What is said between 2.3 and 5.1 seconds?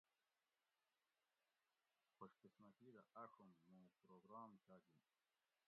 قِسمتی دہ آۤڛوم مُوں پروگرام چاجِن